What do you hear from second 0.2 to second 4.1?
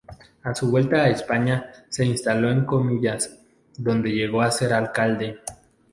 A su vuelta a España, se instaló en Comillas, donde